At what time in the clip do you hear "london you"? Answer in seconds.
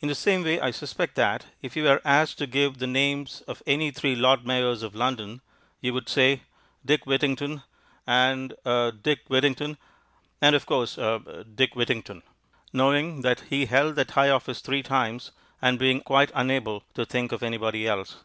4.96-5.94